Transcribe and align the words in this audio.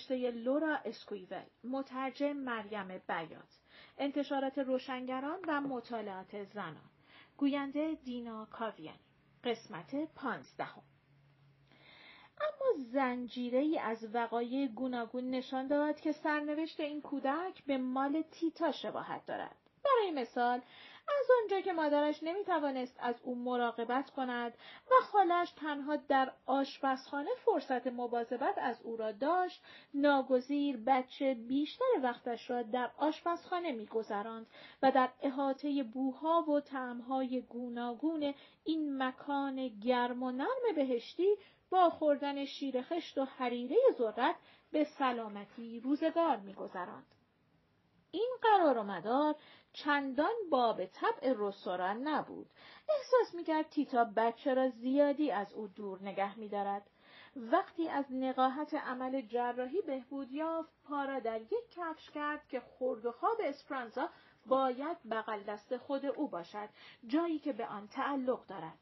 نوشته 0.00 0.30
لورا 0.30 0.76
اسکویول 0.84 1.44
مترجم 1.64 2.32
مریم 2.32 2.88
بیات 3.08 3.60
انتشارات 3.98 4.58
روشنگران 4.58 5.40
و 5.48 5.60
مطالعات 5.60 6.44
زنان. 6.44 6.90
گوینده 7.36 7.94
دینا 8.04 8.44
کاویانی 8.44 9.00
قسمت 9.44 10.14
پانزدهم. 10.14 10.82
اما 12.40 12.84
زنجیره 12.92 13.58
ای 13.58 13.78
از 13.78 14.14
وقایع 14.14 14.66
گوناگون 14.66 15.30
نشان 15.30 15.66
داد 15.66 16.00
که 16.00 16.12
سرنوشت 16.12 16.80
این 16.80 17.02
کودک 17.02 17.64
به 17.64 17.78
مال 17.78 18.22
تیتا 18.22 18.72
شباهت 18.72 19.26
دارد. 19.26 19.69
برای 20.00 20.10
مثال 20.10 20.60
از 21.08 21.26
آنجا 21.42 21.60
که 21.60 21.72
مادرش 21.72 22.22
نمی 22.22 22.44
توانست 22.44 22.96
از 23.00 23.14
او 23.22 23.34
مراقبت 23.34 24.10
کند 24.10 24.54
و 24.90 24.94
خالش 25.04 25.50
تنها 25.50 25.96
در 25.96 26.32
آشپزخانه 26.46 27.30
فرصت 27.44 27.86
مواظبت 27.86 28.58
از 28.58 28.82
او 28.82 28.96
را 28.96 29.12
داشت 29.12 29.62
ناگزیر 29.94 30.76
بچه 30.86 31.34
بیشتر 31.34 31.84
وقتش 32.02 32.50
را 32.50 32.62
در 32.62 32.90
آشپزخانه 32.98 33.72
میگذراند 33.72 34.46
و 34.82 34.90
در 34.90 35.08
احاطه 35.22 35.82
بوها 35.82 36.44
و 36.48 36.60
طعمهای 36.60 37.40
گوناگون 37.40 38.34
این 38.64 39.02
مکان 39.02 39.68
گرم 39.68 40.22
و 40.22 40.30
نرم 40.30 40.74
بهشتی 40.74 41.36
با 41.70 41.90
خوردن 41.90 42.44
شیر 42.44 42.82
خشت 42.82 43.18
و 43.18 43.24
حریره 43.24 43.76
ذرت 43.98 44.36
به 44.72 44.84
سلامتی 44.84 45.80
روزگار 45.80 46.36
میگذراند. 46.36 47.19
این 48.12 48.36
قرار 48.42 48.78
و 48.78 48.82
مدار 48.82 49.34
چندان 49.72 50.34
باب 50.50 50.84
طبع 50.84 51.34
رستوران 51.36 52.08
نبود. 52.08 52.50
احساس 52.88 53.34
می‌کرد 53.34 53.68
تیتا 53.68 54.04
بچه 54.16 54.54
را 54.54 54.68
زیادی 54.68 55.30
از 55.30 55.52
او 55.52 55.68
دور 55.68 56.02
نگه 56.02 56.38
میدارد. 56.38 56.90
وقتی 57.36 57.88
از 57.88 58.04
نقاهت 58.12 58.74
عمل 58.74 59.20
جراحی 59.20 59.82
بهبود 59.82 60.32
یافت 60.32 60.72
پا 60.84 61.04
را 61.04 61.18
در 61.18 61.40
یک 61.40 61.70
کفش 61.70 62.10
کرد 62.10 62.48
که 62.48 62.60
خورد 62.60 63.06
و 63.06 63.12
خواب 63.12 63.36
اسپرانزا 63.44 64.08
باید 64.46 64.96
بغل 65.10 65.42
دست 65.42 65.76
خود 65.76 66.06
او 66.06 66.28
باشد 66.28 66.68
جایی 67.06 67.38
که 67.38 67.52
به 67.52 67.66
آن 67.66 67.88
تعلق 67.88 68.46
دارد 68.46 68.78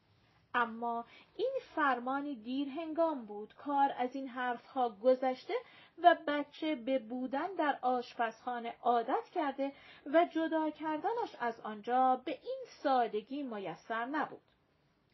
اما 0.55 1.05
این 1.37 1.53
فرمانی 1.75 2.35
دیر 2.35 2.69
هنگام 2.69 3.25
بود 3.25 3.55
کار 3.55 3.95
از 3.99 4.15
این 4.15 4.29
حرفها 4.29 4.89
گذشته 4.91 5.55
و 6.03 6.17
بچه 6.27 6.75
به 6.75 6.99
بودن 6.99 7.55
در 7.59 7.79
آشپزخانه 7.83 8.75
عادت 8.83 9.29
کرده 9.35 9.73
و 10.07 10.25
جدا 10.25 10.71
کردنش 10.71 11.37
از 11.41 11.61
آنجا 11.61 12.23
به 12.25 12.31
این 12.31 12.65
سادگی 12.83 13.43
میسر 13.43 14.05
نبود. 14.05 14.41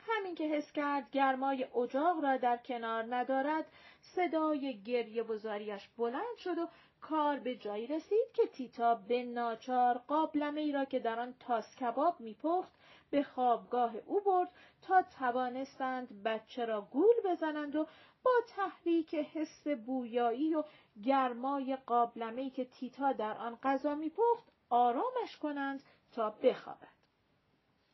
همین 0.09 0.35
که 0.35 0.45
حس 0.45 0.73
کرد 0.73 1.11
گرمای 1.11 1.65
اجاق 1.65 2.23
را 2.23 2.37
در 2.37 2.57
کنار 2.57 3.15
ندارد 3.15 3.65
صدای 4.01 4.83
گریه 4.83 5.23
بزاریش 5.23 5.89
بلند 5.97 6.37
شد 6.39 6.59
و 6.59 6.69
کار 7.09 7.39
به 7.39 7.57
جایی 7.57 7.87
رسید 7.87 8.33
که 8.33 8.47
تیتا 8.47 8.95
به 8.95 9.23
ناچار 9.23 9.99
قابلمه 9.99 10.61
ای 10.61 10.73
را 10.73 10.85
که 10.85 10.99
در 10.99 11.21
آن 11.21 11.35
تاس 11.41 11.77
کباب 11.77 12.21
میپخت 12.21 12.73
به 13.11 13.23
خوابگاه 13.23 13.97
او 14.07 14.21
برد 14.21 14.49
تا 14.83 15.03
توانستند 15.03 16.23
بچه 16.23 16.65
را 16.65 16.81
گول 16.81 17.15
بزنند 17.25 17.77
و 17.77 17.87
با 18.23 18.31
تحریک 18.49 19.15
حس 19.15 19.69
بویایی 19.69 20.55
و 20.55 20.65
گرمای 21.05 21.77
قابلمه 21.77 22.51
که 22.51 22.65
تیتا 22.65 23.13
در 23.13 23.39
آن 23.39 23.59
غذا 23.63 23.95
میپخت 23.95 24.45
آرامش 24.71 25.37
کنند 25.43 25.83
تا 26.13 26.31
بخوابد. 26.31 26.95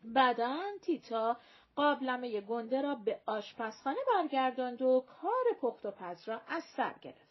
بعدا 0.04 0.59
تیتا 0.82 1.37
قابلمه 1.77 2.41
گنده 2.41 2.82
را 2.82 2.94
به 2.94 3.21
آشپزخانه 3.27 4.00
برگرداند 4.15 4.82
و 4.82 5.04
کار 5.21 5.44
پخت 5.60 5.87
و 5.87 5.91
پز 5.91 6.28
را 6.28 6.41
از 6.48 6.62
سر 6.77 6.94
گرفت. 7.03 7.29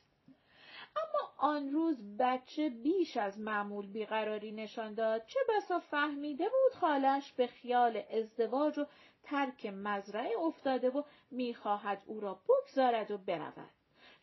اما 1.00 1.30
آن 1.38 1.72
روز 1.72 2.18
بچه 2.20 2.70
بیش 2.70 3.18
از 3.18 3.40
معمول 3.40 3.88
بیقراری 3.88 4.52
نشان 4.52 4.94
داد. 4.94 5.26
چه 5.26 5.40
بسا 5.50 5.80
فهمیده 5.80 6.44
بود 6.44 6.80
خالش 6.80 7.32
به 7.32 7.48
خیال 7.48 8.04
ازدواج 8.12 8.80
و 8.80 8.86
ترک 9.24 9.66
مزرعه 9.66 10.38
افتاده 10.40 10.90
و 10.90 11.04
می‌خواهد 11.32 12.02
او 12.06 12.20
را 12.20 12.42
بگذارد 12.50 13.12
و 13.12 13.18
برود. 13.18 13.70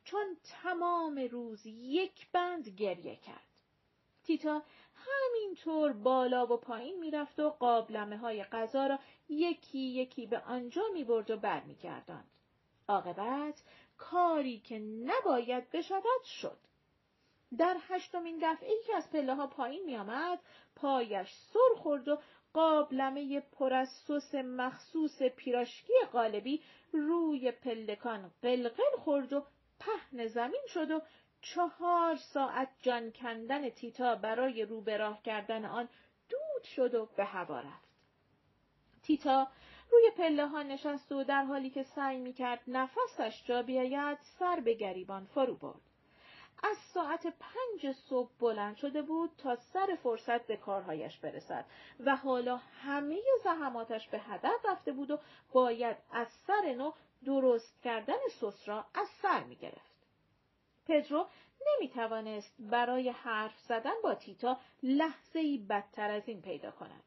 چون 0.04 0.37
تمام 0.62 1.28
روز 1.31 1.66
یک 1.66 2.31
بند 2.32 2.69
گریه 2.69 3.16
کرد. 3.16 3.62
تیتا 4.25 4.62
همینطور 4.94 5.93
بالا 5.93 6.47
و 6.47 6.56
پایین 6.56 6.98
می‌رفت 7.00 7.41
و 7.41 7.50
قابلمه 7.50 8.16
های 8.16 8.44
غذا 8.44 8.87
را 8.87 8.98
یکی 9.28 9.78
یکی 9.78 10.26
به 10.26 10.38
آنجا 10.38 10.82
می‌برد 10.93 11.31
و 11.31 11.37
برمیگرداند. 11.37 12.31
عاقبت 12.88 13.62
کاری 13.99 14.61
که 14.61 14.79
نباید 14.79 15.71
بشود 15.71 16.23
شد 16.25 16.59
در 17.59 17.77
هشتمین 17.89 18.39
دفعه 18.43 18.69
ای 18.71 18.83
که 18.87 18.97
از 18.97 19.11
پله 19.11 19.34
ها 19.34 19.47
پایین 19.47 19.84
می 19.84 19.97
آمد، 19.97 20.39
پایش 20.77 21.33
سر 21.53 21.81
خورد 21.83 22.09
و 22.09 22.19
قابلمه 22.53 23.41
پر 23.41 23.75
از 23.75 23.89
سس 23.89 24.35
مخصوص 24.35 25.23
پیراشکی 25.23 25.93
قالبی 26.12 26.62
روی 26.93 27.53
پلکان 27.53 28.31
قلقل 28.43 28.97
خورد 28.99 29.33
و 29.33 29.45
پهن 29.81 30.27
زمین 30.27 30.62
شد 30.69 30.91
و 30.91 31.01
چهار 31.41 32.17
ساعت 32.17 32.69
جان 32.83 33.12
کندن 33.12 33.69
تیتا 33.69 34.15
برای 34.15 34.65
رو 34.65 34.81
به 34.81 34.97
راه 34.97 35.23
کردن 35.23 35.65
آن 35.65 35.89
دود 36.29 36.65
شد 36.65 36.95
و 36.95 37.06
به 37.17 37.25
هوا 37.25 37.61
رفت. 37.61 37.89
تیتا 39.03 39.49
روی 39.91 40.11
پله 40.17 40.47
ها 40.47 40.63
نشست 40.63 41.13
و 41.13 41.25
در 41.25 41.45
حالی 41.45 41.71
که 41.71 41.83
سعی 41.83 42.19
می 42.19 42.33
کرد 42.33 42.61
نفسش 42.69 43.43
جا 43.45 43.63
بیاید 43.63 44.19
سر 44.39 44.61
به 44.61 44.75
گریبان 44.75 45.25
فرو 45.25 45.55
برد. 45.55 45.81
از 46.63 46.77
ساعت 46.95 47.27
پنج 47.27 47.93
صبح 47.93 48.31
بلند 48.41 48.77
شده 48.77 49.03
بود 49.03 49.31
تا 49.39 49.57
سر 49.57 49.99
فرصت 50.03 50.47
به 50.47 50.57
کارهایش 50.57 51.19
برسد 51.19 51.65
و 52.01 52.17
حالا 52.17 52.57
همه 52.57 53.21
زحماتش 53.45 54.09
به 54.09 54.19
هدف 54.19 54.65
رفته 54.65 54.93
بود 54.93 55.11
و 55.11 55.19
باید 55.53 55.97
از 56.13 56.29
سر 56.47 56.75
نو 56.75 56.93
درست 57.25 57.83
کردن 57.83 58.19
سس 58.41 58.69
را 58.69 58.85
از 58.95 59.09
سر 59.23 59.45
می 59.45 59.57
گرفت. 59.57 59.97
پدرو 60.87 61.27
نمی 61.67 61.89
توانست 61.89 62.55
برای 62.59 63.09
حرف 63.09 63.59
زدن 63.59 63.95
با 64.03 64.15
تیتا 64.15 64.61
لحظه 64.83 65.39
ای 65.39 65.59
بدتر 65.59 66.11
از 66.11 66.29
این 66.29 66.43
پیدا 66.43 66.71
کند. 66.71 67.03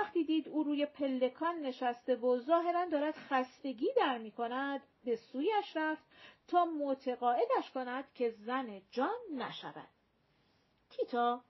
وقتی 0.00 0.24
دید 0.24 0.48
او 0.48 0.62
روی 0.62 0.86
پلکان 0.86 1.60
نشسته 1.60 2.16
و 2.16 2.38
ظاهرا 2.38 2.84
دارد 2.84 3.14
خستگی 3.16 3.88
در 3.96 4.18
می 4.18 4.30
کند 4.30 4.82
به 5.04 5.16
سویش 5.16 5.76
رفت 5.76 6.02
تا 6.48 6.64
متقاعدش 6.64 7.70
کند 7.74 8.04
که 8.14 8.30
زن 8.30 8.82
جان 8.90 9.18
نشود. 9.32 9.88
تیتا 10.90 11.40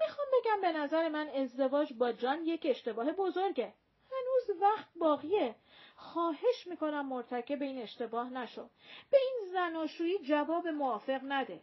می‌خوام 0.00 0.26
بگم 0.32 0.60
به 0.60 0.72
نظر 0.72 1.08
من 1.08 1.28
ازدواج 1.28 1.92
با 1.92 2.12
جان 2.12 2.44
یک 2.44 2.66
اشتباه 2.70 3.12
بزرگه. 3.12 3.74
هنوز 4.10 4.62
وقت 4.62 4.88
باقیه. 5.00 5.54
خواهش 5.96 6.66
می‌کنم 6.66 7.06
مرتکب 7.06 7.62
این 7.62 7.82
اشتباه 7.82 8.30
نشو. 8.30 8.68
به 9.10 9.18
این 9.18 9.52
زناشویی 9.52 10.18
جواب 10.18 10.68
موافق 10.68 11.20
نده. 11.24 11.60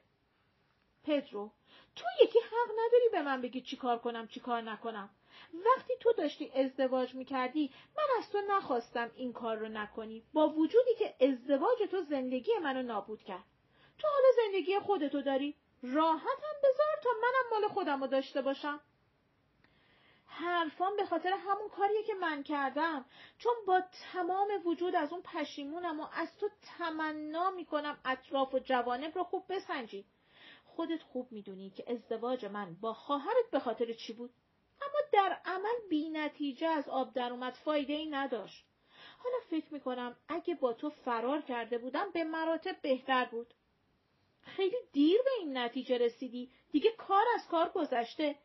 پدرو 1.03 1.51
تو 1.95 2.05
یکی 2.23 2.39
حق 2.39 2.71
نداری 2.71 3.09
به 3.11 3.21
من 3.21 3.41
بگی 3.41 3.61
چی 3.61 3.77
کار 3.77 3.99
کنم 3.99 4.27
چی 4.27 4.39
کار 4.39 4.61
نکنم. 4.61 5.09
وقتی 5.53 5.93
تو 5.99 6.13
داشتی 6.13 6.51
ازدواج 6.55 7.15
می‌کردی 7.15 7.71
من 7.97 8.03
از 8.17 8.31
تو 8.31 8.41
نخواستم 8.49 9.11
این 9.15 9.33
کار 9.33 9.57
رو 9.57 9.67
نکنی. 9.67 10.23
با 10.33 10.49
وجودی 10.49 10.95
که 10.99 11.15
ازدواج 11.25 11.77
تو 11.91 12.01
زندگی 12.01 12.51
منو 12.63 12.83
نابود 12.83 13.23
کرد. 13.23 13.43
تو 13.99 14.07
حالا 14.07 14.27
زندگی 14.35 14.79
خودتو 14.79 15.21
داری. 15.21 15.55
راحتم 15.83 16.55
بذار 16.63 16.95
تا 17.03 17.09
منم 17.21 17.61
مال 17.61 17.69
خودم 17.69 18.01
رو 18.01 18.07
داشته 18.07 18.41
باشم. 18.41 18.79
حرفان 20.25 20.95
به 20.97 21.05
خاطر 21.05 21.29
همون 21.29 21.69
کاریه 21.69 22.03
که 22.03 22.13
من 22.13 22.43
کردم. 22.43 23.05
چون 23.37 23.53
با 23.67 23.81
تمام 24.13 24.47
وجود 24.65 24.95
از 24.95 25.13
اون 25.13 25.21
پشیمونم 25.21 25.99
و 25.99 26.07
از 26.13 26.37
تو 26.37 26.49
تمنا 26.77 27.51
می‌کنم 27.51 27.97
اطراف 28.05 28.53
و 28.53 28.59
جوانب 28.59 29.15
رو 29.15 29.23
خوب 29.23 29.45
بسنجی. 29.49 30.05
خودت 30.65 31.01
خوب 31.03 31.31
می‌دونی 31.31 31.69
که 31.69 31.91
ازدواج 31.91 32.45
من 32.45 32.77
با 32.81 32.93
خواهرت 32.93 33.51
به 33.51 33.59
خاطر 33.59 33.93
چی 33.93 34.13
بود؟ 34.13 34.29
اما 34.81 34.99
در 35.11 35.37
عمل 35.45 35.87
بی 35.89 36.09
نتیجه 36.09 36.67
از 36.67 36.89
آب 36.89 37.13
در 37.13 37.31
اومد 37.31 37.53
فایده 37.53 37.93
ای 37.93 38.05
نداشت. 38.05 38.65
حالا 39.23 39.35
فکر 39.49 39.73
می‌کنم 39.73 40.15
اگه 40.27 40.55
با 40.55 40.73
تو 40.73 40.89
فرار 40.89 41.41
کرده 41.41 41.77
بودم 41.77 42.11
به 42.11 42.23
مراتب 42.23 42.81
بهتر 42.81 43.25
بود. 43.25 43.53
خیلی 44.41 44.77
دیر 44.91 45.21
به 45.25 45.31
این 45.39 45.57
نتیجه 45.57 45.97
رسیدی. 45.97 46.51
دیگه 46.71 46.91
کار 46.91 47.25
از 47.35 47.47
کار 47.47 47.69
گذشته. 47.69 48.35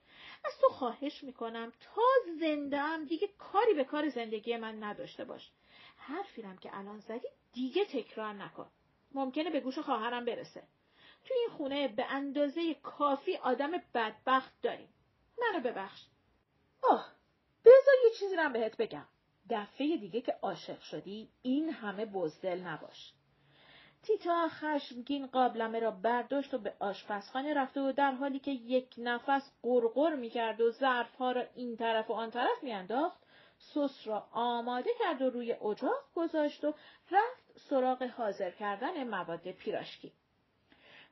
از 0.44 0.58
تو 0.60 0.69
خواهش 0.69 1.25
می‌کنم 1.25 1.72
تا 1.81 2.02
زنده 2.40 2.78
هم 2.78 3.04
دیگه 3.04 3.28
کاری 3.38 3.75
به 3.75 3.84
کار 3.84 4.08
زندگی 4.08 4.56
من 4.56 4.82
نداشته 4.84 5.25
باش. 5.25 5.50
حرفیرم 5.96 6.58
که 6.58 6.78
الان 6.78 7.00
زدی 7.00 7.28
دیگه 7.52 7.84
تکرار 7.84 8.32
نکن. 8.32 8.70
ممکنه 9.12 9.50
به 9.50 9.60
گوش 9.60 9.78
خواهرم 9.78 10.25
برسه. 10.25 10.62
توی 11.25 11.36
این 11.36 11.48
خونه 11.48 11.88
به 11.88 12.04
اندازه 12.04 12.75
کافی 12.75 13.36
آدم 13.36 13.70
بدبخت 13.94 14.52
داریم. 14.62 14.88
منو 15.38 15.60
ببخش. 15.60 16.00
آه 16.90 17.12
بذار 17.64 17.94
یه 18.04 18.10
چیزی 18.19 18.36
رو 18.36 18.48
بهت 18.48 18.76
بگم 18.76 19.06
دفعه 19.50 19.96
دیگه 19.96 20.20
که 20.20 20.38
عاشق 20.42 20.81
شدی 20.81 21.28
این 21.42 21.70
همه 21.70 22.06
بزدل 22.06 22.60
نباش 22.60 23.12
تیتا 24.02 24.48
خشمگین 24.48 25.26
قابلمه 25.26 25.78
را 25.81 25.90
برداشت 25.90 26.54
و 26.54 26.58
به 26.58 26.72
آشپزخانه 26.78 27.54
رفت 27.54 27.76
و 27.76 27.92
در 27.92 28.12
حالی 28.12 28.38
که 28.38 28.50
یک 28.50 28.94
نفس 28.98 29.52
قرقر 29.62 30.14
می‌کرد 30.14 30.60
و 30.60 30.70
ظرفها 30.70 31.32
را 31.32 31.44
این 31.54 31.76
طرف 31.76 32.10
و 32.10 32.12
آن 32.12 32.31
طرف 32.31 32.62
میانداخت 32.62 33.25
سس 33.58 34.06
را 34.06 34.28
آماده 34.32 34.90
کرد 34.98 35.22
و 35.22 35.31
روی 35.31 35.52
اجاق 35.52 36.04
گذاشت 36.14 36.64
و 36.64 36.75
رفت 37.10 37.58
سراغ 37.69 38.02
حاضر 38.02 38.50
کردن 38.50 39.08
مواد 39.08 39.50
پیراشکی. 39.50 40.12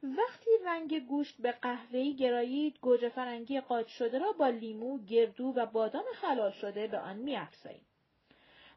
وقتی 0.02 0.50
رنگ 0.64 1.06
گوشت 1.06 1.36
به 1.38 1.52
قهوه‌ای 1.52 2.16
گرایید 2.16 2.78
گوجه 2.80 3.08
فرنگی 3.08 3.60
قاچ 3.60 3.88
شده 3.88 4.18
را 4.18 4.32
با 4.32 4.48
لیمو، 4.48 4.98
گردو 4.98 5.52
و 5.56 5.66
بادام 5.66 6.04
خلال 6.14 6.50
شده 6.50 6.86
به 6.86 6.98
آن 6.98 7.16
میافزاییم. 7.16 7.86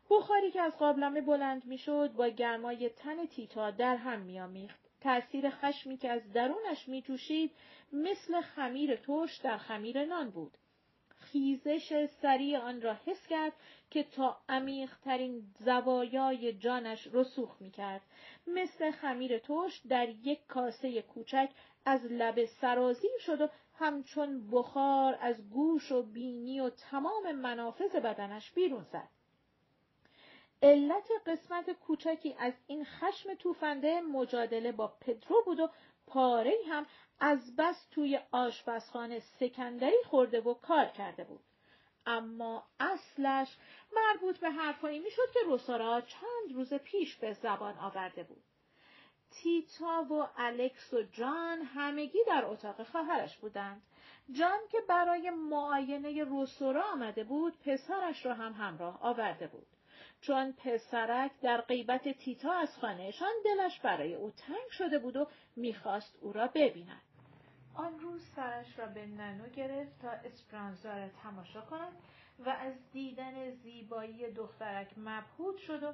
بخاری 0.09 0.51
که 0.51 0.61
از 0.61 0.77
قابلمه 0.77 1.21
بلند 1.21 1.65
می‌شد 1.65 2.13
با 2.13 2.27
گرمای 2.27 2.89
تن 2.89 3.25
تیتا 3.25 3.71
در 3.71 3.95
هم 3.95 4.19
میآمیخت 4.19 4.79
تأثیر 5.01 5.49
خشمی 5.49 5.97
که 5.97 6.09
از 6.09 6.31
درونش 6.33 6.87
میجوشید 6.87 7.51
مثل 7.93 8.41
خمیر 8.41 8.95
ترش 8.95 9.37
در 9.37 9.57
خمیر 9.57 10.05
نان 10.05 10.29
بود 10.29 10.57
خیزش 11.31 12.05
سریع 12.21 12.59
آن 12.59 12.81
را 12.81 12.93
حس 13.05 13.27
کرد 13.27 13.53
که 13.89 14.03
تا 14.03 14.37
عمیقترین 14.49 15.43
زوایای 15.59 16.53
جانش 16.53 17.07
رسوخ 17.13 17.55
می‌کرد. 17.59 18.01
مثل 18.47 18.91
خمیر 18.91 19.39
ترش 19.39 19.81
در 19.89 20.09
یک 20.09 20.47
کاسه 20.47 21.01
کوچک 21.01 21.49
از 21.85 22.05
لب 22.05 22.45
سرازیر 22.45 23.17
شد 23.19 23.41
و 23.41 23.47
همچون 23.73 24.49
بخار 24.51 25.17
از 25.21 25.49
گوش 25.49 25.91
و 25.91 26.03
بینی 26.03 26.59
و 26.59 26.69
تمام 26.69 27.31
منافذ 27.31 27.95
بدنش 27.95 28.51
بیرون 28.51 28.83
زد. 28.83 29.09
علت 30.63 31.07
قسمت 31.27 31.71
کوچکی 31.71 32.35
از 32.39 32.53
این 32.67 32.85
خشم 32.85 33.33
توفنده 33.33 34.01
مجادله 34.01 34.71
با 34.71 34.93
پدرو 35.01 35.43
بود 35.45 35.59
و 35.59 35.69
پاره 36.07 36.53
هم 36.69 36.85
از 37.19 37.55
بس 37.55 37.87
توی 37.91 38.19
آشپزخانه 38.31 39.19
سکندری 39.19 40.03
خورده 40.05 40.41
و 40.41 40.53
کار 40.53 40.85
کرده 40.85 41.23
بود. 41.23 41.43
اما 42.05 42.63
اصلش 42.79 43.57
مربوط 43.95 44.37
به 44.37 44.49
حرفایی 44.49 44.99
می‌شد 44.99 45.31
که 45.33 45.39
روسارا 45.45 46.01
چند 46.01 46.55
روز 46.55 46.73
پیش 46.73 47.15
به 47.15 47.33
زبان 47.33 47.77
آورده 47.77 48.23
بود. 48.23 48.43
تیتا 49.31 50.05
و 50.09 50.27
الکس 50.37 50.93
و 50.93 51.03
جان 51.03 51.61
همگی 51.61 52.19
در 52.27 52.45
اتاق 52.45 52.83
خواهرش 52.83 53.37
بودند. 53.37 53.81
جان 54.31 54.59
که 54.71 54.77
برای 54.89 55.29
معاینه 55.29 56.23
روسورا 56.23 56.83
آمده 56.83 57.23
بود 57.23 57.59
پسرش 57.59 58.25
را 58.25 58.33
هم 58.33 58.53
همراه 58.53 58.99
آورده 59.01 59.47
بود. 59.47 59.67
چون 60.21 60.53
پسرک 60.53 61.31
در 61.41 61.61
غیبت 61.61 62.09
تیتا 62.09 62.53
از 62.53 62.77
خانهشان 62.77 63.33
دلش 63.45 63.79
برای 63.79 64.15
او 64.15 64.31
تنگ 64.31 64.69
شده 64.71 64.99
بود 64.99 65.15
و 65.15 65.27
می‌خواست 65.55 66.17
او 66.21 66.33
را 66.33 66.47
ببیند. 66.47 67.01
آن 67.75 67.99
روز 67.99 68.21
سرش 68.35 68.79
را 68.79 68.85
به 68.85 69.05
ننو 69.05 69.49
گرفت 69.49 70.01
تا 70.01 70.09
اسپرانزا 70.09 70.97
را 70.97 71.07
تماشا 71.23 71.61
کند 71.61 71.93
و 72.39 72.49
از 72.49 72.73
دیدن 72.91 73.51
زیبایی 73.51 74.31
دخترک 74.31 74.87
مبهوت 74.97 75.57
شد 75.57 75.83
و 75.83 75.93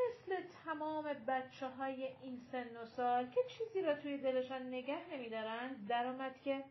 مثل 0.00 0.42
تمام 0.64 1.04
بچه 1.26 1.68
های 1.68 2.04
این 2.22 2.40
سن 2.52 2.76
و 2.76 2.86
سال 2.86 3.30
که 3.30 3.40
چیزی 3.48 3.82
را 3.82 3.94
توی 3.94 4.18
دلشان 4.18 4.62
نگه 4.68 4.98
نمیدارند 5.12 5.88
درآمد 5.88 6.40
که 6.44 6.64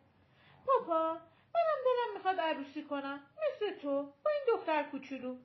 پاپا 0.66 1.14
منم 1.54 1.82
دلم 1.86 2.14
می‌خواد 2.14 2.40
عروسی 2.40 2.84
کنم 2.84 3.20
مثل 3.38 3.80
تو 3.82 4.04
با 4.04 4.32
این 4.32 4.58
دختر 4.58 4.84
کوچولو 4.84 5.38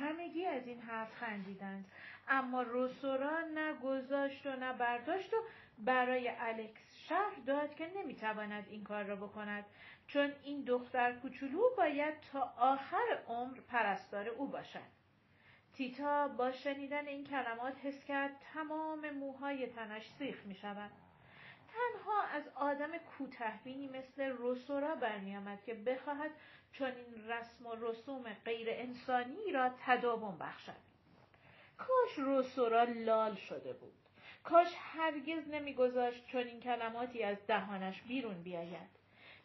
همگی 0.00 0.46
از 0.46 0.66
این 0.66 0.80
حرف 0.80 1.14
خندیدند. 1.14 1.84
اما 2.28 2.62
روسورا 2.62 3.40
نه 3.54 3.74
گذاشت 3.74 4.46
و 4.46 4.50
نه 4.50 4.72
برداشت 4.72 5.34
و 5.34 5.36
برای 5.78 6.28
الکس 6.28 6.96
شهر 7.08 7.34
داد 7.46 7.74
که 7.74 7.90
نمی‌تواند 7.96 8.66
این 8.70 8.84
کار 8.84 9.04
را 9.04 9.16
بکند. 9.16 9.64
چون 10.06 10.32
این 10.42 10.64
دختر 10.64 11.12
کوچولو 11.12 11.62
باید 11.76 12.14
تا 12.32 12.54
آخر 12.58 13.18
عمر 13.28 13.60
پرستار 13.60 14.28
او 14.28 14.46
باشد. 14.46 14.98
تیتا 15.72 16.28
با 16.28 16.52
شنیدن 16.52 17.06
این 17.06 17.24
کلمات 17.24 17.74
حس 17.82 18.04
کرد 18.04 18.30
تمام 18.54 19.10
موهای 19.10 19.66
تنش 19.66 20.10
سیخ 20.18 20.46
می 20.46 20.54
شود. 20.54 20.90
تنها 21.78 22.22
از 22.22 22.48
آدم 22.54 22.98
کوتهبینی 22.98 23.88
مثل 23.88 24.22
روسورا 24.22 24.94
برمیآمد 24.94 25.64
که 25.64 25.74
بخواهد 25.74 26.30
این 26.80 27.28
رسم 27.28 27.66
و 27.66 27.74
رسوم 27.74 28.36
غیر 28.44 28.68
انسانی 28.70 29.52
را 29.52 29.70
تداوم 29.86 30.38
بخشد. 30.38 30.88
کاش 31.78 32.18
روسورا 32.18 32.84
لال 32.84 33.34
شده 33.34 33.72
بود. 33.72 33.92
کاش 34.44 34.68
هرگز 34.78 35.48
نمیگذاشت 35.48 36.34
این 36.34 36.60
کلماتی 36.60 37.22
از 37.22 37.46
دهانش 37.46 38.02
بیرون 38.02 38.42
بیاید. 38.42 38.98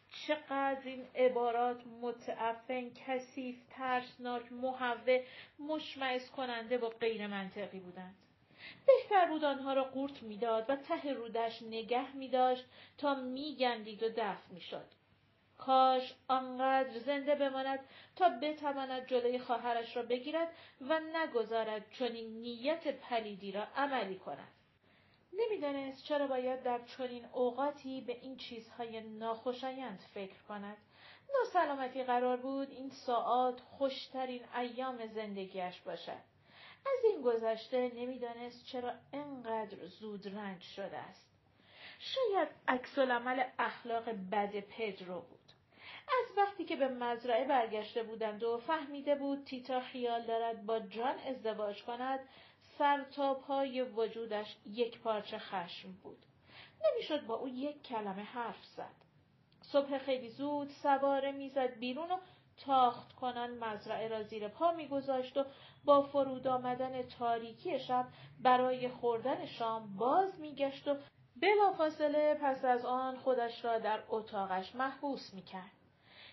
چقدر 0.08 0.82
این 0.84 1.06
عبارات 1.14 1.86
متعفن، 1.86 2.90
کثیف، 2.90 3.56
ترسناک، 3.70 4.52
محوه، 4.52 5.24
مشمعز 5.58 6.30
کننده 6.30 6.78
و 6.78 6.88
غیر 6.88 7.26
منطقی 7.26 7.80
بودند. 7.80 8.14
بهتر 8.86 9.26
بود 9.26 9.44
آنها 9.44 9.72
را 9.72 9.84
قورت 9.84 10.22
می‌داد 10.22 10.70
و 10.70 10.76
ته 10.76 11.12
رودش 11.12 11.62
نگه 11.62 12.16
می 12.16 12.28
داشت 12.28 12.64
تا 12.98 13.14
میگندید 13.14 14.02
و 14.02 14.08
دفع 14.08 14.52
می‌شد. 14.52 14.86
کاش 15.58 16.14
آنقدر 16.28 16.98
زنده 16.98 17.34
بماند 17.34 17.80
تا 18.16 18.28
بتواند 18.28 19.06
جلوی 19.06 19.38
خواهرش 19.38 19.96
را 19.96 20.02
بگیرد 20.02 20.48
و 20.80 21.00
نگذارد 21.00 21.90
چنین 21.92 22.40
نیت 22.40 22.88
پلیدی 22.88 23.52
را 23.52 23.66
عملی 23.76 24.18
کند. 24.18 24.48
نمی‌دانست 25.32 26.04
چرا 26.04 26.26
باید 26.26 26.62
در 26.62 26.80
چنین 26.98 27.24
اوقاتی 27.32 28.00
به 28.00 28.18
این 28.22 28.36
چیزهای 28.36 29.00
ناخوشایند 29.00 29.98
فکر 30.14 30.42
کند. 30.48 30.76
ناسلامتی 31.38 32.04
قرار 32.04 32.36
بود 32.36 32.70
این 32.70 32.90
ساعات 32.90 33.60
خوشترین 33.60 34.40
ایام 34.56 35.06
زندگیش 35.06 35.80
باشد. 35.80 36.33
از 36.86 37.04
این 37.04 37.22
گذشته 37.22 37.92
نمی‌دانست 37.94 38.64
چرا 38.66 38.92
انقدر 39.12 39.86
زود 39.86 40.28
رنج 40.28 40.62
شده 40.62 40.96
است. 40.96 41.30
شاید 41.98 42.48
عکس 42.68 42.98
اخلاق 43.58 44.04
بد 44.32 44.60
پدرو 44.60 45.20
بود. 45.20 45.38
از 46.08 46.38
وقتی 46.38 46.64
که 46.64 46.76
به 46.76 46.88
مزرعه 46.88 47.44
برگشته 47.44 48.02
بودند 48.02 48.42
و 48.42 48.58
فهمیده 48.58 49.14
بود 49.14 49.44
تیتا 49.44 49.80
خیال 49.80 50.22
دارد 50.22 50.66
با 50.66 50.80
جان 50.80 51.18
ازدواج 51.18 51.82
کند 51.82 52.20
سر 52.78 53.04
تا 53.04 53.34
پای 53.34 53.82
وجودش 53.82 54.56
یک 54.66 55.00
پارچه 55.00 55.38
خشم 55.38 55.92
بود. 55.92 56.18
نمی‌شد 56.84 57.26
با 57.26 57.34
او 57.34 57.48
یک 57.48 57.82
کلمه 57.82 58.22
حرف 58.22 58.64
زد. 58.64 59.04
صبح 59.62 59.98
خیلی 59.98 60.28
زود 60.28 60.68
سواره 60.68 61.32
می‌زد 61.32 61.78
بیرون 61.78 62.10
و 62.10 62.18
تاخت 62.56 63.12
کنن 63.12 63.58
مزرعه 63.58 64.08
را 64.08 64.22
زیر 64.22 64.48
پا 64.48 64.72
میگذاشت 64.72 65.36
و 65.36 65.44
با 65.84 66.02
فرود 66.02 66.46
آمدن 66.46 67.02
تاریکی 67.02 67.78
شب 67.78 68.06
برای 68.40 68.88
خوردن 68.88 69.46
شام 69.46 69.96
باز 69.96 70.40
میگشت 70.40 70.88
و 70.88 70.96
بلافاصله 71.36 72.38
پس 72.42 72.64
از 72.64 72.84
آن 72.84 73.16
خودش 73.16 73.64
را 73.64 73.78
در 73.78 74.02
اتاقش 74.08 74.74
محبوس 74.74 75.34
می‌کرد 75.34 75.70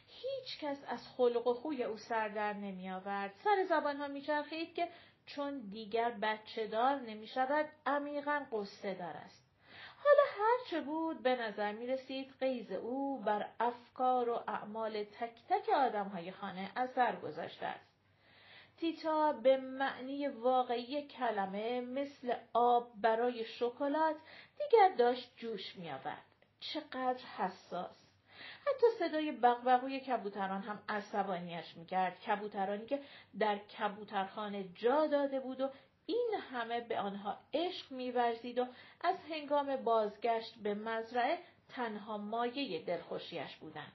هیچ 0.07 0.59
کس 0.59 0.77
از 0.87 1.07
خلق 1.17 1.47
و 1.47 1.53
خوی 1.53 1.83
او 1.83 1.97
سر 1.97 2.27
در 2.27 2.53
نمی 2.53 2.89
آورد. 2.91 3.33
سر 3.43 3.65
زبان 3.69 3.97
ها 3.97 4.07
می 4.07 4.21
چرخید 4.21 4.73
که 4.73 4.87
چون 5.25 5.59
دیگر 5.59 6.11
بچه 6.11 6.67
دار 6.67 6.95
نمی 6.95 7.27
شود 7.27 7.65
عمیقا 7.85 8.45
قصه 8.51 8.93
دار 8.93 9.17
است. 9.17 9.40
حالا 10.03 10.23
هرچه 10.37 10.81
بود 10.81 11.23
به 11.23 11.35
نظر 11.35 11.71
می 11.71 11.87
رسید 11.87 12.33
قیز 12.39 12.71
او 12.71 13.19
بر 13.19 13.49
افکار 13.59 14.29
و 14.29 14.43
اعمال 14.47 15.03
تک 15.03 15.33
تک 15.49 15.69
آدم 15.69 16.07
های 16.07 16.31
خانه 16.31 16.71
اثر 16.75 17.15
گذاشته 17.15 17.65
است. 17.65 17.91
تیتا 18.77 19.33
به 19.33 19.57
معنی 19.57 20.27
واقعی 20.27 21.07
کلمه 21.07 21.81
مثل 21.81 22.33
آب 22.53 22.91
برای 22.95 23.45
شکلات 23.45 24.15
دیگر 24.57 24.95
داشت 24.97 25.33
جوش 25.37 25.75
می 25.75 25.91
آورد. 25.91 26.25
چقدر 26.59 27.23
حساس. 27.37 27.95
حتی 28.67 28.87
صدای 28.99 29.31
بغبغوی 29.31 29.99
کبوتران 29.99 30.61
هم 30.61 30.79
عصبانیش 30.89 31.77
می‌کرد 31.77 32.19
کبوترانی 32.19 32.85
که 32.85 32.99
در 33.39 33.57
کبوترخانه 33.57 34.63
جا 34.75 35.07
داده 35.07 35.39
بود 35.39 35.61
و 35.61 35.69
این 36.05 36.31
همه 36.51 36.81
به 36.81 36.99
آنها 36.99 37.37
عشق 37.53 37.91
میورزید 37.91 38.59
و 38.59 38.67
از 39.01 39.15
هنگام 39.29 39.75
بازگشت 39.75 40.55
به 40.55 40.73
مزرعه 40.73 41.37
تنها 41.69 42.17
مایه 42.17 42.81
دلخوشیش 42.85 43.55
بودند. 43.55 43.91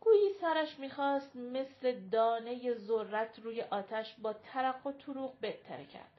گویی 0.00 0.32
سرش 0.40 0.78
می‌خواست 0.78 1.36
مثل 1.36 2.00
دانه 2.08 2.74
ذرت 2.74 3.38
روی 3.38 3.62
آتش 3.62 4.14
با 4.18 4.32
ترق 4.32 4.86
و 4.86 4.92
تروق 4.92 5.40
بتره 5.42 5.84
کرد. 5.84 6.10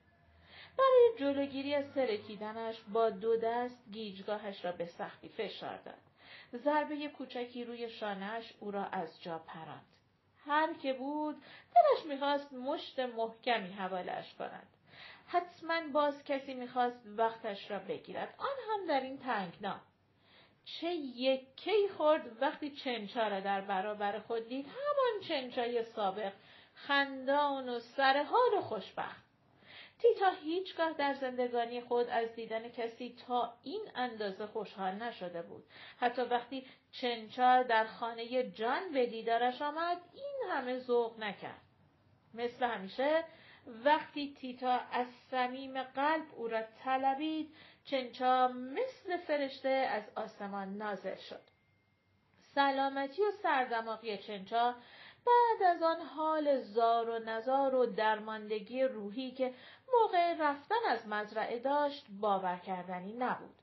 برای 0.78 1.12
جلوگیری 1.20 1.76
از 1.76 1.94
ترکیدنش 1.94 2.76
با 2.94 3.10
دو 3.10 3.38
دست 3.38 3.78
گیجگاهش 3.92 4.66
را 4.66 4.72
به 4.72 4.86
سختی 4.86 5.30
فشار 5.30 5.78
داد. 5.78 6.02
ضربه 6.56 7.08
کوچکی 7.08 7.64
روی 7.64 7.90
شانهش 7.90 8.54
او 8.60 8.72
را 8.72 8.86
از 8.86 9.22
جا 9.22 9.38
پراند. 9.38 9.93
هر 10.46 10.74
که 10.74 10.94
بود 10.94 11.36
دلش 11.76 12.06
می‌خواست 12.06 12.54
مشت 12.54 13.00
محکمی 13.00 13.72
حوالش 13.72 14.34
کند. 14.34 14.68
حتما 15.28 15.82
باز 15.94 16.24
کسی 16.24 16.54
می‌خواست 16.54 17.00
وقتش 17.06 17.72
را 17.72 17.80
بگیرد. 17.80 18.36
آن 18.38 18.58
هم 18.70 18.88
در 18.88 19.00
این 19.00 19.18
تنگنا. 19.18 19.80
چه 20.66 20.94
یکی 20.94 21.90
خورد 21.98 22.42
وقتی 22.42 22.70
چنچا 22.70 23.28
را 23.28 23.40
در 23.40 23.62
برابر 23.62 24.20
خود 24.20 24.48
دید. 24.48 24.66
همان 24.66 25.22
چنچای 25.28 25.84
سابق 25.84 26.34
خندان 26.74 27.70
و 27.70 27.80
سرحال 27.80 28.54
و 28.58 28.62
خوشبخت. 28.62 29.23
تیتا 30.00 30.30
هیچگاه 30.30 30.94
در 30.94 31.14
زندگانی 31.14 31.82
خود 31.82 32.10
از 32.10 32.36
دیدن 32.36 32.70
کسی 32.70 33.16
تا 33.28 33.54
این 33.64 33.82
اندازه 33.96 34.46
خوشحال 34.46 34.94
نشده 34.94 35.42
بود. 35.42 35.64
حتی 35.98 36.22
وقتی 36.22 36.68
چنچا 36.92 37.64
در 37.64 37.86
خانه 37.86 38.52
جان 38.52 38.92
به 38.94 39.06
دیدارش 39.06 39.62
آمد 39.62 40.02
این 40.14 40.52
همه 40.52 40.80
ذوق 40.80 41.20
نکرد. 41.20 41.62
مثل 42.34 42.66
همیشه 42.66 43.24
وقتی 43.68 44.36
تیتا 44.40 44.80
از 44.92 45.08
صمیم 45.32 45.84
قلب 45.84 46.26
او 46.36 46.48
را 46.48 46.62
طلبید 46.84 47.56
چنچا 47.86 48.48
مثل 48.48 49.18
فرشته 49.18 49.70
از 49.70 50.04
آسمان 50.16 50.78
نازل 50.78 51.16
شد. 51.16 51.42
سلامتی 52.56 53.22
و 53.22 53.32
سردماغی 53.44 54.18
چنچا 54.18 54.76
بعد 55.26 55.76
از 55.76 55.84
آن 55.84 56.02
حال 56.02 56.62
زار 56.62 57.10
و 57.10 57.20
نزار 57.20 57.76
و 57.76 57.86
درماندگی 57.86 58.84
روحی 58.84 59.32
که 59.32 59.54
موقع 60.02 60.36
رفتن 60.40 60.86
از 60.90 61.08
مزرعه 61.08 61.60
داشت 61.60 62.06
باور 62.22 62.58
کردنی 62.58 63.14
نبود. 63.14 63.56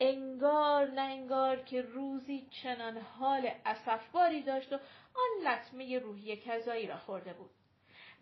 انگار 0.00 0.90
نه 0.90 1.00
انگار 1.00 1.56
که 1.56 1.82
روزی 1.82 2.46
چنان 2.62 2.98
حال 2.98 3.50
اصفباری 3.64 4.42
داشت 4.42 4.72
و 4.72 4.76
آن 5.14 5.48
لطمه 5.48 5.98
روحی 5.98 6.36
کذایی 6.36 6.86
را 6.86 6.96
خورده 6.96 7.32
بود. 7.32 7.50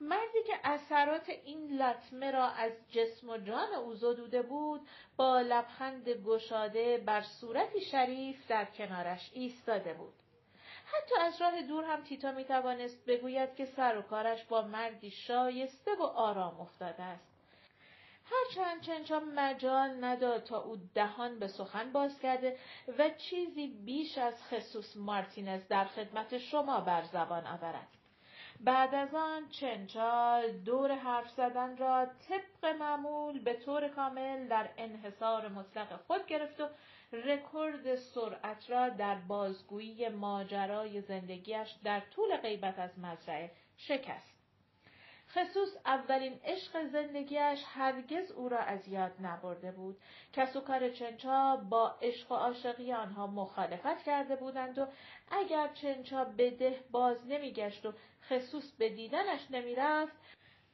مردی 0.00 0.42
که 0.46 0.54
اثرات 0.64 1.28
این 1.28 1.82
لطمه 1.82 2.30
را 2.30 2.46
از 2.46 2.72
جسم 2.90 3.28
و 3.28 3.38
جان 3.38 3.74
او 3.74 3.94
زدوده 3.94 4.42
بود 4.42 4.88
با 5.16 5.40
لبخند 5.40 6.08
گشاده 6.08 6.98
بر 6.98 7.20
صورتی 7.20 7.80
شریف 7.80 8.46
در 8.48 8.64
کنارش 8.64 9.30
ایستاده 9.34 9.94
بود. 9.94 10.14
حتی 10.84 11.14
از 11.20 11.40
راه 11.40 11.62
دور 11.62 11.84
هم 11.84 12.02
تیتا 12.02 12.32
می 12.32 12.44
توانست 12.44 13.04
بگوید 13.06 13.54
که 13.54 13.64
سر 13.64 13.98
و 13.98 14.02
کارش 14.02 14.44
با 14.44 14.62
مردی 14.62 15.10
شایسته 15.10 15.94
و 15.94 16.02
آرام 16.02 16.60
افتاده 16.60 17.02
است. 17.02 17.29
هرچند 18.30 18.80
چنچا 18.80 19.20
مجال 19.20 20.04
نداد 20.04 20.44
تا 20.44 20.62
او 20.62 20.76
دهان 20.94 21.38
به 21.38 21.48
سخن 21.48 21.92
باز 21.92 22.20
کرده 22.20 22.56
و 22.98 23.10
چیزی 23.10 23.66
بیش 23.66 24.18
از 24.18 24.42
خصوص 24.44 24.96
مارتینز 24.96 25.68
در 25.68 25.84
خدمت 25.84 26.38
شما 26.38 26.80
بر 26.80 27.02
زبان 27.02 27.46
آورد. 27.46 27.88
بعد 28.60 28.94
از 28.94 29.14
آن 29.14 29.48
چنچا 29.48 30.42
دور 30.64 30.94
حرف 30.94 31.30
زدن 31.30 31.76
را 31.76 32.06
طبق 32.28 32.76
معمول 32.80 33.38
به 33.38 33.54
طور 33.54 33.88
کامل 33.88 34.48
در 34.48 34.68
انحصار 34.76 35.48
مطلق 35.48 36.00
خود 36.06 36.26
گرفت 36.26 36.60
و 36.60 36.68
رکورد 37.12 37.94
سرعت 37.94 38.70
را 38.70 38.88
در 38.88 39.14
بازگویی 39.14 40.08
ماجرای 40.08 41.00
زندگیش 41.00 41.76
در 41.84 42.00
طول 42.00 42.36
غیبت 42.36 42.78
از 42.78 42.98
مزرعه 42.98 43.50
شکست. 43.76 44.29
خصوص 45.34 45.76
اولین 45.86 46.40
عشق 46.44 46.86
زندگیش 46.86 47.64
هرگز 47.66 48.30
او 48.30 48.48
را 48.48 48.58
از 48.58 48.88
یاد 48.88 49.12
نبرده 49.20 49.72
بود. 49.72 50.00
کس 50.32 50.56
و 50.56 50.60
کار 50.60 50.90
چنچا 50.90 51.56
با 51.56 51.96
عشق 52.02 52.32
و 52.32 52.34
عاشقی 52.34 52.92
آنها 52.92 53.26
مخالفت 53.26 54.02
کرده 54.02 54.36
بودند 54.36 54.78
و 54.78 54.86
اگر 55.30 55.68
چنچا 55.68 56.24
به 56.24 56.50
ده 56.50 56.84
باز 56.90 57.26
نمیگشت 57.26 57.86
و 57.86 57.92
خصوص 58.28 58.72
به 58.72 58.88
دیدنش 58.88 59.50
نمی‌رفت 59.50 60.12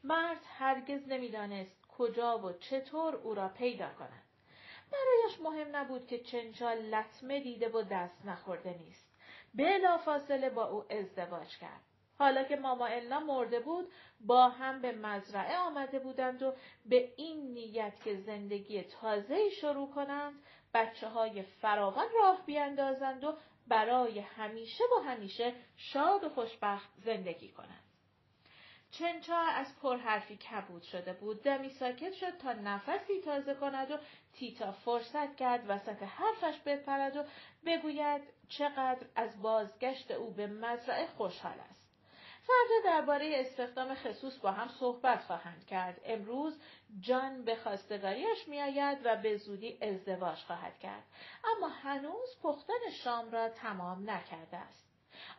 مرد 0.05 0.41
هرگز 0.45 1.09
نمی‌دانست 1.09 1.87
کجا 1.99 2.39
و 2.39 2.53
چطور 2.53 3.17
او 3.17 3.35
را 3.35 3.49
پیدا 3.49 3.89
کند. 3.99 4.23
برایش 4.93 5.41
مهم 5.41 5.77
نبود 5.77 6.07
که 6.07 6.19
چنچا 6.19 6.73
لطمه 6.73 7.41
دیده 7.41 7.69
و 7.69 7.83
دست 7.83 8.25
نخورده 8.25 8.79
نیست. 8.79 9.09
بلا 9.55 9.99
فاصله 9.99 10.51
با 10.51 10.69
او 10.69 10.85
ازدواج 10.93 11.59
کرد. 11.59 11.86
حالا 12.19 12.45
که 12.45 12.57
ماما 12.57 12.87
النا 12.87 13.21
مرده 13.21 13.61
بود 13.61 13.93
با 14.21 14.49
هم 14.49 14.81
به 14.81 14.93
مزرعه 14.93 15.57
آمده 15.59 15.99
بودند 15.99 16.43
و 16.43 16.55
به 16.87 17.13
این 17.17 17.53
نیت 17.53 18.01
که 18.05 18.17
زندگی 18.17 18.83
تازه 18.83 19.51
شروع 19.51 19.91
کنند 19.91 20.35
بچه 20.75 21.09
های 21.09 21.43
فراوان 21.43 22.07
راه 22.23 22.47
بیاندازند 22.47 23.25
و 23.25 23.37
برای 23.69 24.19
همیشه 24.19 24.85
و 24.85 25.03
همیشه 25.03 25.53
شاد 25.77 26.25
و 26.25 26.29
خوشبخت 26.29 26.89
زندگی 27.05 27.49
کنند. 27.49 27.83
چنچا 28.91 29.37
از 29.37 29.67
پرحرفی 29.83 30.37
کبود 30.37 30.83
شده 30.83 31.13
بود 31.13 31.43
دمی 31.43 31.71
ساکت 31.71 32.13
شد 32.13 32.39
تا 32.39 32.53
نفسی 32.53 33.21
تازه 33.25 33.55
کند 33.55 33.91
و 33.91 33.97
تیتا 34.33 34.73
فرصت 34.73 35.37
کرد 35.37 35.65
وسط 35.69 36.03
حرفش 36.03 36.61
بپرد 36.67 37.17
و 37.17 37.25
بگوید 37.67 38.23
چقدر 38.49 39.07
از 39.17 39.43
بازگشت 39.43 40.11
او 40.11 40.31
به 40.31 40.47
مزرعه 40.47 41.07
خوشحال 41.07 41.61
است 41.71 41.86
فردا 42.47 42.91
درباره 42.91 43.33
استخدام 43.35 43.95
خصوص 43.95 44.39
با 44.39 44.51
هم 44.51 44.69
صحبت 44.69 45.25
خواهند 45.25 45.67
کرد. 45.67 46.01
امروز 46.05 46.61
جان 47.01 47.45
به 47.45 47.57
خواستگاریش 47.57 48.49
میآید 48.49 48.99
و 49.05 49.17
به 49.17 49.37
زودی 49.37 49.79
ازدواج 49.83 50.39
خواهد 50.39 50.79
کرد. 50.79 51.03
اما 51.45 51.69
هنوز 51.69 52.37
پختن 52.43 52.91
شام 53.05 53.31
را 53.31 53.49
تمام 53.49 54.11
نکرده 54.11 54.57
است. 54.57 54.87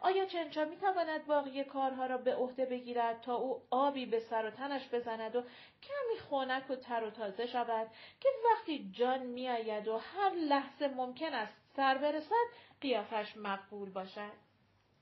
آیا 0.01 0.25
چنچا 0.25 0.65
می 0.65 0.77
تواند 0.77 1.25
باقی 1.25 1.63
کارها 1.63 2.05
را 2.05 2.17
به 2.17 2.35
عهده 2.35 2.65
بگیرد 2.65 3.21
تا 3.21 3.35
او 3.35 3.61
آبی 3.69 4.05
به 4.05 4.19
سر 4.19 4.45
و 4.45 4.49
تنش 4.49 4.89
بزند 4.89 5.35
و 5.35 5.41
کمی 5.81 6.19
خنک 6.29 6.69
و 6.69 6.75
تر 6.75 7.03
و 7.03 7.09
تازه 7.09 7.47
شود 7.47 7.87
که 8.19 8.29
وقتی 8.51 8.91
جان 8.91 9.19
میآید 9.25 9.87
و 9.87 9.97
هر 9.97 10.29
لحظه 10.29 10.87
ممکن 10.87 11.33
است 11.33 11.53
سر 11.75 11.97
برسد 11.97 12.45
قیافش 12.81 13.37
مقبول 13.37 13.89
باشد 13.89 14.47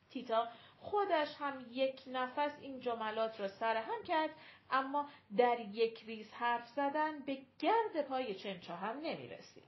تیتا 0.09 0.47
خودش 0.85 1.35
هم 1.39 1.65
یک 1.71 2.01
نفس 2.07 2.51
این 2.61 2.79
جملات 2.79 3.39
را 3.39 3.47
سرهم 3.47 4.03
کرد 4.03 4.29
اما 4.71 5.09
در 5.37 5.59
یک 5.59 6.03
ریز 6.03 6.33
حرف 6.33 6.67
زدن 6.67 7.19
به 7.19 7.37
گرد 7.59 8.01
پای 8.07 8.35
چنچا 8.35 8.75
هم 8.75 8.97
نمی 8.97 9.27
رسید. 9.27 9.63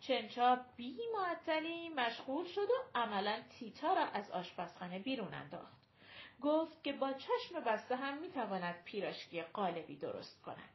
چنچا 0.00 0.60
بی 0.76 0.98
معطلی 1.14 1.88
مشغول 1.88 2.44
شد 2.44 2.70
و 2.70 2.98
عملا 2.98 3.42
تیتا 3.58 3.94
را 3.94 4.04
از 4.04 4.30
آشپزخانه 4.30 4.98
بیرون 4.98 5.34
انداخت. 5.34 5.76
گفت 6.42 6.84
که 6.84 6.92
با 6.92 7.12
چشم 7.12 7.60
بسته 7.60 7.96
هم 7.96 8.18
می 8.18 8.30
تواند 8.30 8.82
پیراشکی 8.84 9.42
قالبی 9.42 9.96
درست 9.96 10.42
کند. 10.42 10.70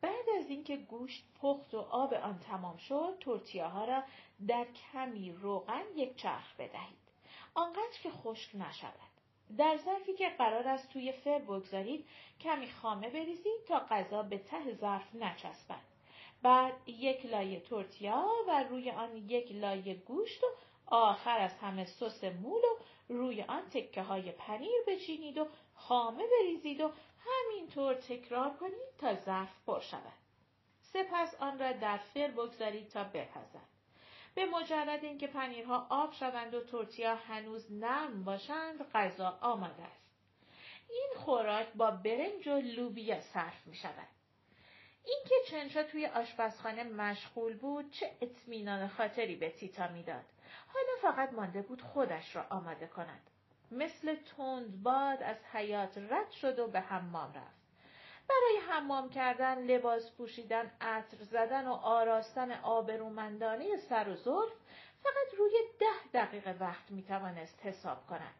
بعد 0.00 0.28
از 0.38 0.50
اینکه 0.50 0.76
گوشت 0.76 1.24
پخت 1.40 1.74
و 1.74 1.78
آب 1.78 2.14
آن 2.14 2.38
تمام 2.38 2.76
شد، 2.76 3.16
تورتیاها 3.20 3.84
را 3.84 4.02
در 4.48 4.64
کمی 4.64 5.32
روغن 5.32 5.84
یک 5.96 6.16
چرخ 6.16 6.54
بدهید. 6.58 7.05
آنقدر 7.56 7.98
که 8.02 8.10
خشک 8.10 8.50
نشود. 8.54 9.10
در 9.58 9.76
ظرفی 9.76 10.14
که 10.14 10.28
قرار 10.28 10.68
است 10.68 10.88
توی 10.92 11.12
فر 11.12 11.38
بگذارید 11.38 12.08
کمی 12.40 12.70
خامه 12.70 13.10
بریزید 13.10 13.64
تا 13.68 13.78
غذا 13.90 14.22
به 14.22 14.38
ته 14.38 14.74
ظرف 14.74 15.14
نچسبد. 15.14 15.80
بعد 16.42 16.88
یک 16.88 17.26
لایه 17.26 17.60
تورتیا 17.60 18.26
و 18.48 18.64
روی 18.70 18.90
آن 18.90 19.16
یک 19.16 19.52
لایه 19.52 19.94
گوشت 19.94 20.44
و 20.44 20.46
آخر 20.86 21.38
از 21.38 21.54
همه 21.54 21.84
سس 21.84 22.24
مول 22.24 22.62
و 22.62 22.78
روی 23.08 23.42
آن 23.42 23.68
تکه 23.68 24.02
های 24.02 24.32
پنیر 24.32 24.80
بچینید 24.86 25.38
و 25.38 25.48
خامه 25.74 26.24
بریزید 26.26 26.80
و 26.80 26.90
همینطور 27.26 27.94
تکرار 27.94 28.50
کنید 28.50 28.96
تا 28.98 29.14
ظرف 29.14 29.66
پر 29.66 29.80
شود. 29.80 30.12
سپس 30.80 31.34
آن 31.40 31.58
را 31.58 31.72
در 31.72 31.98
فر 31.98 32.28
بگذارید 32.28 32.88
تا 32.88 33.04
بپزد. 33.04 33.75
به 34.36 34.46
مجرد 34.46 35.04
اینکه 35.04 35.26
پنیرها 35.26 35.86
آب 35.90 36.12
شوند 36.12 36.54
و 36.54 36.64
تورتیا 36.64 37.14
هنوز 37.14 37.72
نرم 37.72 38.24
باشند 38.24 38.90
غذا 38.94 39.38
آماده 39.40 39.82
است. 39.82 40.06
این 40.90 41.08
خوراک 41.16 41.72
با 41.72 41.90
برنج 41.90 42.48
و 42.48 42.60
لوبیا 42.60 43.20
صرف 43.20 43.66
می 43.66 43.76
شود 43.76 44.08
اینکه 45.04 45.34
چنچا 45.50 45.82
توی 45.82 46.06
آشپزخانه 46.06 46.84
مشغول 46.84 47.56
بود 47.56 47.90
چه 47.90 48.10
اطمینان 48.20 48.88
خاطری 48.88 49.36
به 49.36 49.50
تیتا 49.50 49.88
می‌داد. 49.88 50.24
حالا 50.66 51.12
فقط 51.12 51.32
مانده 51.32 51.62
بود 51.62 51.82
خودش 51.82 52.36
را 52.36 52.46
آماده 52.50 52.86
کند. 52.86 53.30
مثل 53.70 54.14
تند 54.14 54.82
باد 54.82 55.22
از 55.22 55.36
حیات 55.52 55.98
رد 55.98 56.30
شد 56.30 56.58
و 56.58 56.68
به 56.68 56.80
حمام 56.80 57.32
رفت. 57.32 57.65
برای 58.28 58.56
حمام 58.68 59.10
کردن، 59.10 59.58
لباس 59.58 60.10
پوشیدن، 60.10 60.72
عطر 60.80 61.16
زدن 61.16 61.66
و 61.66 61.72
آراستن 61.72 62.52
آبرومندانه 62.52 63.76
سر 63.76 64.08
و 64.08 64.16
زلف 64.16 64.52
فقط 65.02 65.34
روی 65.38 65.52
ده 65.80 66.22
دقیقه 66.24 66.56
وقت 66.60 66.90
می 66.90 67.02
توانست 67.02 67.66
حساب 67.66 68.06
کند. 68.06 68.34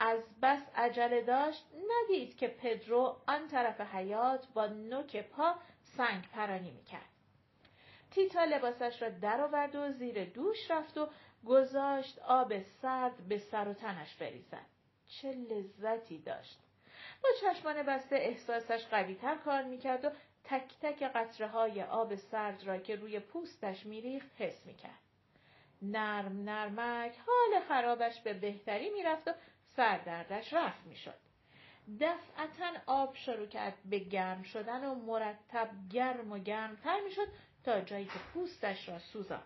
از 0.00 0.20
بس 0.42 0.62
عجله 0.76 1.22
داشت 1.22 1.64
ندید 1.88 2.36
که 2.36 2.48
پدرو 2.48 3.16
آن 3.26 3.48
طرف 3.48 3.80
حیات 3.80 4.46
با 4.54 4.66
نوک 4.66 5.22
پا 5.30 5.54
سنگ 5.96 6.28
پرانی 6.32 6.70
می 6.70 6.84
کرد. 6.84 7.08
تیتا 8.10 8.44
لباسش 8.44 9.02
را 9.02 9.08
درآورد 9.08 9.76
و 9.76 9.92
زیر 9.92 10.24
دوش 10.24 10.70
رفت 10.70 10.98
و 10.98 11.08
گذاشت 11.46 12.18
آب 12.18 12.62
سرد 12.62 13.28
به 13.28 13.38
سر 13.38 13.68
و 13.68 13.74
تنش 13.74 14.14
بریزد. 14.14 14.66
چه 15.06 15.32
لذتی 15.32 16.18
داشت. 16.18 16.58
با 17.22 17.28
چشمان 17.40 17.82
بسته 17.82 18.16
احساسش 18.16 18.86
قویتر 18.86 19.34
کار 19.34 19.62
می‌کرد 19.62 20.04
و 20.04 20.10
تک 20.44 20.78
تک 20.82 21.02
قطره 21.02 21.46
های 21.46 21.82
آب 21.82 22.14
سرد 22.14 22.64
را 22.64 22.78
که 22.78 22.96
روی 22.96 23.20
پوستش 23.20 23.86
میریخت 23.86 24.28
حس 24.38 24.66
می‌کرد. 24.66 24.98
نرم 25.82 26.44
نرمک 26.44 27.12
حال 27.26 27.60
خرابش 27.68 28.20
به 28.20 28.32
بهتری 28.34 28.90
می‌رفت 28.90 29.28
و 29.28 29.32
سردردش 29.76 30.52
رفت 30.52 30.86
می‌شد. 30.86 31.14
دفعتا 32.00 32.80
آب 32.86 33.14
شروع 33.14 33.46
کرد 33.46 33.74
به 33.84 33.98
گرم 33.98 34.42
شدن 34.42 34.84
و 34.84 34.94
مرتب 34.94 35.70
گرم 35.90 36.32
و 36.32 36.38
گرمتر 36.38 37.00
می‌شد 37.00 37.28
تا 37.64 37.80
جایی 37.80 38.04
که 38.04 38.18
پوستش 38.34 38.88
را 38.88 38.98
سوزاند. 38.98 39.42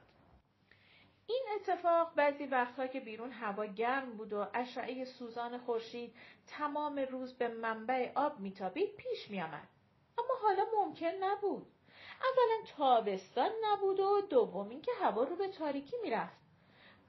این 1.26 1.44
اتفاق 1.54 2.14
بعضی 2.14 2.46
وقتها 2.46 2.86
که 2.86 3.00
بیرون 3.00 3.30
هوا 3.30 3.64
گرم 3.66 4.16
بود 4.16 4.32
و 4.32 4.46
اشعه 4.54 5.04
سوزان 5.04 5.58
خورشید 5.58 6.14
تمام 6.46 6.98
روز 6.98 7.34
به 7.34 7.48
منبع 7.48 8.12
آب 8.14 8.40
میتابید 8.40 8.96
پیش 8.96 9.30
میآمد. 9.30 9.68
اما 10.18 10.34
حالا 10.42 10.64
ممکن 10.76 11.12
نبود. 11.20 11.66
اولا 12.22 12.66
تابستان 12.76 13.50
نبود 13.64 14.00
و 14.00 14.20
دوم 14.20 14.68
اینکه 14.68 14.92
هوا 15.00 15.24
رو 15.24 15.36
به 15.36 15.48
تاریکی 15.48 15.96
می‌رفت. 16.02 16.36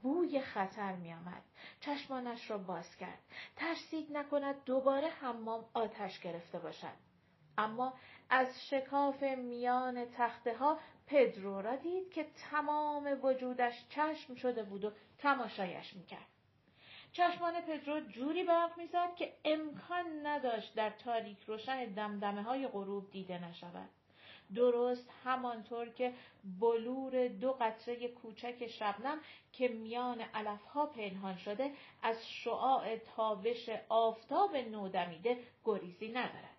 بوی 0.02 0.40
خطر 0.40 0.92
میآمد. 0.92 1.42
چشمانش 1.80 2.50
را 2.50 2.58
باز 2.58 2.96
کرد. 2.96 3.18
ترسید 3.56 4.16
نکند 4.16 4.64
دوباره 4.64 5.08
حمام 5.08 5.64
آتش 5.74 6.20
گرفته 6.20 6.58
باشد. 6.58 7.13
اما 7.58 7.94
از 8.30 8.68
شکاف 8.68 9.22
میان 9.22 10.04
تخته 10.04 10.56
ها 10.56 10.78
پدرو 11.06 11.62
را 11.62 11.76
دید 11.76 12.10
که 12.10 12.26
تمام 12.50 13.18
وجودش 13.22 13.84
چشم 13.88 14.34
شده 14.34 14.62
بود 14.62 14.84
و 14.84 14.92
تماشایش 15.18 15.94
می‌کرد. 15.94 16.26
چشمان 17.12 17.60
پدرو 17.60 18.00
جوری 18.00 18.44
برق 18.44 18.78
می‌زد 18.78 19.14
که 19.16 19.32
امکان 19.44 20.26
نداشت 20.26 20.74
در 20.74 20.90
تاریک 20.90 21.38
روشن 21.46 21.84
دمدمه 21.84 22.42
های 22.42 22.66
غروب 22.66 23.10
دیده 23.10 23.44
نشود. 23.44 23.88
درست 24.54 25.10
همانطور 25.24 25.88
که 25.88 26.12
بلور 26.60 27.28
دو 27.28 27.52
قطره 27.52 28.08
کوچک 28.08 28.66
شبنم 28.66 29.18
که 29.52 29.68
میان 29.68 30.20
علفها 30.20 30.86
پنهان 30.86 31.36
شده 31.36 31.70
از 32.02 32.28
شعاع 32.28 32.96
تابش 32.96 33.70
آفتاب 33.88 34.56
نودمیده 34.56 35.38
گریزی 35.64 36.08
ندارد. 36.08 36.53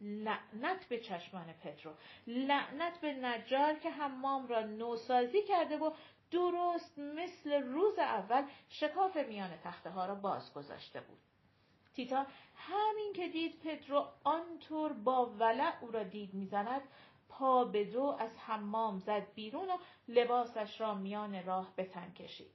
لعنت 0.00 0.88
به 0.88 1.00
چشمان 1.00 1.52
پترو. 1.52 1.92
لعنت 2.26 3.00
به 3.00 3.12
نجار 3.12 3.74
که 3.74 3.90
حمام 3.90 4.46
را 4.46 4.60
نوسازی 4.60 5.42
کرده 5.42 5.78
و 5.78 5.90
درست 6.30 6.98
مثل 6.98 7.62
روز 7.62 7.98
اول 7.98 8.44
شکاف 8.68 9.16
میان 9.16 9.50
تخته 9.64 9.90
ها 9.90 10.06
را 10.06 10.14
باز 10.14 10.54
گذاشته 10.54 11.00
بود. 11.00 11.18
تیتا 11.94 12.26
همین 12.56 13.12
که 13.12 13.28
دید 13.28 13.60
پترو 13.60 14.06
آنطور 14.24 14.92
با 14.92 15.26
ولع 15.26 15.72
او 15.80 15.90
را 15.90 16.02
دید 16.02 16.34
می‌زند 16.34 16.82
پا 17.28 17.64
به 17.64 17.84
دو 17.84 18.16
از 18.18 18.38
حمام 18.38 18.98
زد 18.98 19.32
بیرون 19.34 19.70
و 19.70 19.78
لباسش 20.08 20.80
را 20.80 20.94
میان 20.94 21.44
راه 21.44 21.72
به 21.76 21.84
تن 21.84 22.12
کشید. 22.12 22.50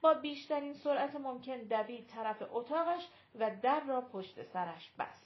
با 0.00 0.14
بیشترین 0.14 0.74
سرعت 0.74 1.14
ممکن 1.14 1.56
دوید 1.56 2.06
طرف 2.06 2.42
اتاقش 2.50 3.08
و 3.34 3.56
در 3.62 3.80
را 3.80 4.00
پشت 4.00 4.42
سرش 4.42 4.90
بست. 4.98 5.25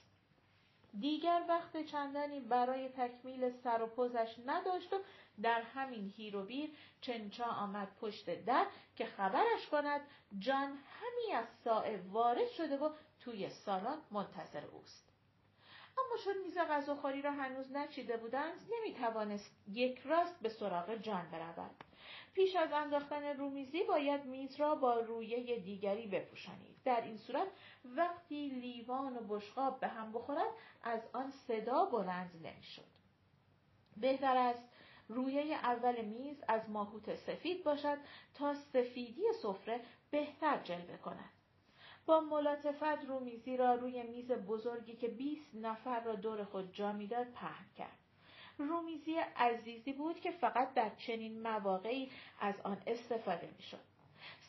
دیگر 0.98 1.44
وقت 1.48 1.84
چندانی 1.84 2.40
برای 2.40 2.88
تکمیل 2.88 3.50
سر 3.50 3.82
و 3.82 3.86
پوزش 3.86 4.36
نداشت 4.46 4.92
و 4.92 4.96
در 5.42 5.62
همین 5.62 6.12
هیر 6.16 6.36
و 6.36 6.44
بیر 6.44 6.70
چنچا 7.00 7.44
آمد 7.44 7.88
پشت 8.00 8.44
در 8.44 8.66
که 8.96 9.06
خبرش 9.06 9.66
کند 9.70 10.00
جان 10.38 10.68
همی 10.68 11.32
از 11.34 11.46
سائه 11.64 12.02
وارد 12.08 12.48
شده 12.48 12.76
و 12.76 12.90
توی 13.20 13.50
سالن 13.50 13.98
منتظر 14.10 14.64
اوست. 14.64 15.12
اما 15.98 16.16
چون 16.24 16.34
میز 16.42 16.58
غذاخوری 16.58 17.22
را 17.22 17.32
هنوز 17.32 17.72
نچیده 17.72 18.16
بودند 18.16 18.60
نمی 18.70 18.94
توانست 18.94 19.56
یک 19.68 19.98
راست 19.98 20.40
به 20.40 20.48
سراغ 20.48 20.94
جان 20.94 21.30
برود. 21.30 21.89
پیش 22.34 22.56
از 22.56 22.72
انداختن 22.72 23.24
رومیزی 23.24 23.82
باید 23.82 24.24
میز 24.24 24.56
را 24.56 24.74
با 24.74 25.00
رویه 25.00 25.58
دیگری 25.58 26.06
بپوشانید. 26.06 26.76
در 26.84 27.00
این 27.00 27.16
صورت 27.16 27.48
وقتی 27.84 28.48
لیوان 28.48 29.16
و 29.16 29.20
بشقاب 29.28 29.80
به 29.80 29.88
هم 29.88 30.12
بخورد 30.12 30.50
از 30.82 31.00
آن 31.12 31.30
صدا 31.30 31.84
بلند 31.84 32.30
نمی‌شد. 32.46 32.90
بهتر 33.96 34.36
است 34.36 34.68
رویه 35.08 35.54
اول 35.54 36.04
میز 36.04 36.44
از 36.48 36.70
ماهوت 36.70 37.14
سفید 37.14 37.64
باشد 37.64 37.98
تا 38.34 38.54
سفیدی 38.54 39.22
سفره 39.42 39.80
بهتر 40.10 40.58
جلوه 40.64 40.96
کند. 40.96 41.30
با 42.06 42.20
ملاطفت 42.20 43.04
رومیزی 43.08 43.56
را 43.56 43.74
روی 43.74 44.02
میز 44.02 44.32
بزرگی 44.32 44.96
که 44.96 45.08
20 45.08 45.54
نفر 45.54 46.00
را 46.00 46.14
دور 46.14 46.44
خود 46.44 46.72
جا 46.72 46.92
می‌داد 46.92 47.26
پهن 47.26 47.66
کرد. 47.76 47.98
رومیزی 48.68 49.16
عزیزی 49.36 49.92
بود 49.92 50.20
که 50.20 50.30
فقط 50.30 50.74
در 50.74 50.90
چنین 50.96 51.42
مواقعی 51.42 52.10
از 52.40 52.54
آن 52.64 52.82
استفاده 52.86 53.48
می‌شد. 53.56 53.90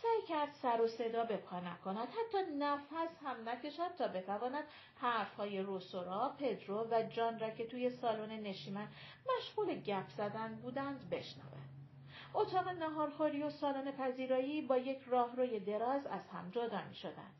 سعی 0.02 0.28
کرد 0.28 0.54
سر 0.62 0.82
و 0.82 0.88
صدا 0.88 1.24
به 1.24 1.38
پا 1.38 1.60
نکند 1.60 2.08
حتی 2.08 2.38
نفس 2.60 3.24
هم 3.26 3.50
نکشد 3.50 3.96
تا 3.98 4.08
بتواند 4.08 4.64
حرفهای 4.96 5.60
روسورا 5.60 6.36
پدرو 6.40 6.88
و 6.92 7.04
جان 7.04 7.40
را 7.40 7.50
که 7.50 7.68
توی 7.68 7.90
سالن 7.90 8.32
نشیمن 8.32 8.88
مشغول 9.38 9.76
گپ 9.76 10.10
زدن 10.10 10.56
بودند 10.56 11.10
بشنود 11.10 11.52
اتاق 12.34 12.68
نهارخوری 12.68 13.44
و 13.44 13.50
سالن 13.50 13.92
پذیرایی 13.92 14.62
با 14.62 14.78
یک 14.78 15.00
راهروی 15.08 15.60
دراز 15.60 16.06
از 16.06 16.28
هم 16.34 16.50
جدا 16.52 16.82
می 16.90 16.96
شدند. 16.96 17.34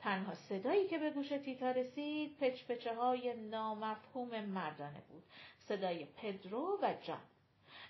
تنها 0.00 0.34
صدایی 0.34 0.88
که 0.88 0.98
به 0.98 1.10
گوش 1.10 1.28
تیتا 1.28 1.70
رسید 1.70 2.38
پچپچه 2.38 2.94
های 2.94 3.34
نامفهوم 3.34 4.40
مردانه 4.44 5.02
بود. 5.08 5.22
صدای 5.68 6.04
پدرو 6.04 6.78
و 6.82 6.94
جان. 7.02 7.20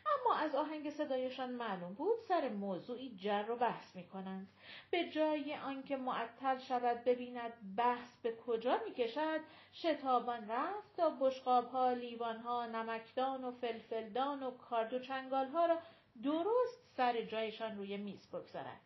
اما 0.07 0.37
از 0.37 0.55
آهنگ 0.55 0.91
صدایشان 0.91 1.51
معلوم 1.51 1.95
بود 1.95 2.19
سر 2.29 2.49
موضوعی 2.49 3.17
جر 3.17 3.45
و 3.51 3.57
بحث 3.57 3.97
می 3.97 4.07
کنند. 4.09 4.49
به 4.91 5.09
جای 5.09 5.55
آنکه 5.55 5.97
معطل 5.97 6.59
شود 6.59 7.05
ببیند 7.05 7.53
بحث 7.77 8.21
به 8.23 8.37
کجا 8.37 8.81
می 8.89 8.95
کشد 8.95 9.41
شتابان 9.73 10.51
رفت 10.51 10.97
تا 10.97 11.11
بشقاب 11.21 11.69
ها، 11.69 11.93
لیوان 11.93 12.37
ها، 12.37 12.67
نمکدان 12.67 13.45
و 13.45 13.53
فلفلدان 13.53 14.43
و 14.43 14.51
کارد 14.51 14.95
و 14.95 14.99
چنگال 14.99 15.49
ها 15.49 15.67
را 15.67 15.79
درست 16.23 16.83
سر 16.97 17.23
جایشان 17.23 17.79
روی 17.79 17.97
میز 17.97 18.29
بگذارد. 18.29 18.81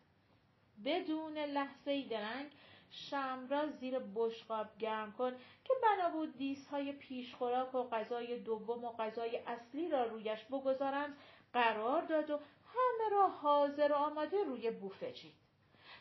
بدون 0.85 1.37
لحظه 1.37 2.03
درنگ 2.09 2.51
شم 2.89 3.47
را 3.49 3.67
زیر 3.67 3.99
بشقاب 3.99 4.77
گرم 4.79 5.11
کن 5.11 5.31
که 5.63 5.73
بنا 5.83 6.09
بود 6.09 6.37
دیسهای 6.37 6.91
پیشخوراک 6.91 7.75
و 7.75 7.83
غذای 7.83 8.39
دوم 8.39 8.83
و 8.85 8.91
غذای 8.91 9.37
اصلی 9.37 9.89
را 9.89 10.03
رویش 10.03 10.43
بگذارند 10.43 11.17
قرار 11.53 12.01
داد 12.01 12.29
و 12.29 12.39
همه 12.65 13.09
را 13.11 13.27
حاضر 13.27 13.91
و 13.91 13.95
آماده 13.95 14.43
روی 14.43 14.71
بوفه 14.71 15.11
چید. 15.11 15.33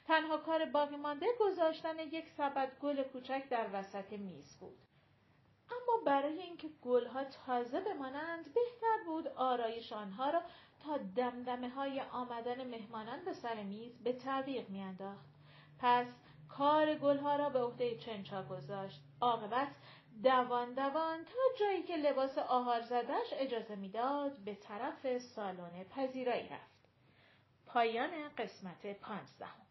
تنها 0.06 0.36
کار 0.36 0.64
باقی 0.64 0.96
مانده 0.96 1.26
گذاشتن 1.40 1.98
یک 1.98 2.28
سبد 2.28 2.78
گل 2.82 3.02
کوچک 3.02 3.48
در 3.48 3.66
وسط 3.72 4.12
میز 4.12 4.56
بود. 4.60 4.78
اما 5.70 6.04
برای 6.06 6.40
اینکه 6.40 6.68
گلها 6.82 7.24
تازه 7.24 7.80
بمانند 7.80 8.44
بهتر 8.44 8.96
بود 9.06 9.28
آرایش 9.28 9.92
آنها 9.92 10.30
را 10.30 10.42
تا 10.80 10.98
دمدمه 10.98 11.68
های 11.68 12.00
آمدن 12.00 12.66
مهمانان 12.66 13.24
به 13.24 13.32
سر 13.32 13.62
میز 13.62 14.02
به 14.02 14.12
تعویق 14.12 14.68
میانداخت. 14.68 15.24
پس 15.78 16.06
کار 16.48 16.94
گلها 16.94 17.36
را 17.36 17.48
به 17.48 17.62
عهده 17.62 17.98
چنچا 17.98 18.42
گذاشت. 18.42 19.00
عاقبت 19.20 19.68
دوان 20.22 20.74
دوان 20.74 21.24
تا 21.24 21.58
جایی 21.60 21.82
که 21.82 21.96
لباس 21.96 22.38
آهار 22.38 22.80
زدش 22.80 23.32
اجازه 23.32 23.76
می‌داد 23.76 24.38
به 24.44 24.54
طرف 24.54 25.18
سالن 25.18 25.84
پذیرایی 25.84 26.48
رفت. 26.48 26.88
پایان 27.66 28.10
قسمت 28.38 28.86
پانزدهم 29.00 29.66